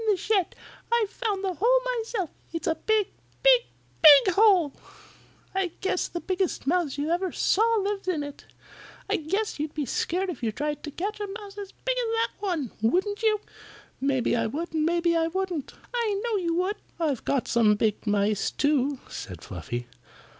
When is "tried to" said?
10.51-10.89